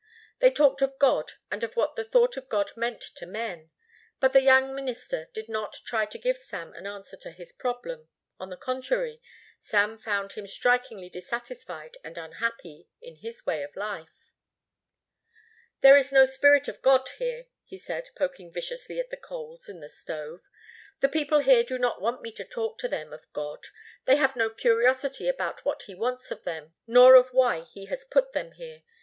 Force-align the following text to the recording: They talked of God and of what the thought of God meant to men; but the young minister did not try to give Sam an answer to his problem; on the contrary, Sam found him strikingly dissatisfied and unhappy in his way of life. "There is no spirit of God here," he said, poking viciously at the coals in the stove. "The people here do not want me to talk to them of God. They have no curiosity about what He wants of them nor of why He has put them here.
They 0.39 0.49
talked 0.49 0.81
of 0.81 0.97
God 0.97 1.33
and 1.51 1.63
of 1.63 1.75
what 1.75 1.95
the 1.95 2.03
thought 2.03 2.35
of 2.35 2.49
God 2.49 2.75
meant 2.75 3.01
to 3.13 3.27
men; 3.27 3.69
but 4.19 4.33
the 4.33 4.41
young 4.41 4.73
minister 4.73 5.27
did 5.31 5.47
not 5.47 5.75
try 5.85 6.07
to 6.07 6.17
give 6.17 6.39
Sam 6.39 6.73
an 6.73 6.87
answer 6.87 7.15
to 7.17 7.29
his 7.29 7.51
problem; 7.51 8.09
on 8.39 8.49
the 8.49 8.57
contrary, 8.57 9.21
Sam 9.59 9.99
found 9.99 10.31
him 10.31 10.47
strikingly 10.47 11.07
dissatisfied 11.07 11.97
and 12.03 12.17
unhappy 12.17 12.87
in 12.99 13.17
his 13.17 13.45
way 13.45 13.61
of 13.61 13.75
life. 13.75 14.33
"There 15.81 15.95
is 15.95 16.11
no 16.11 16.25
spirit 16.25 16.67
of 16.67 16.81
God 16.81 17.07
here," 17.19 17.45
he 17.63 17.77
said, 17.77 18.09
poking 18.15 18.51
viciously 18.51 18.99
at 18.99 19.11
the 19.11 19.17
coals 19.17 19.69
in 19.69 19.81
the 19.81 19.87
stove. 19.89 20.41
"The 21.01 21.09
people 21.09 21.41
here 21.41 21.63
do 21.63 21.77
not 21.77 22.01
want 22.01 22.23
me 22.23 22.31
to 22.31 22.43
talk 22.43 22.79
to 22.79 22.87
them 22.87 23.13
of 23.13 23.31
God. 23.33 23.67
They 24.05 24.15
have 24.15 24.35
no 24.35 24.49
curiosity 24.49 25.27
about 25.27 25.63
what 25.63 25.83
He 25.83 25.93
wants 25.93 26.31
of 26.31 26.43
them 26.43 26.73
nor 26.87 27.13
of 27.13 27.29
why 27.33 27.59
He 27.59 27.85
has 27.85 28.03
put 28.03 28.33
them 28.33 28.53
here. 28.53 28.81